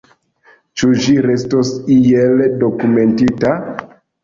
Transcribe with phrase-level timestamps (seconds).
[0.81, 3.57] Ĉu ĝi restos iel dokumentita?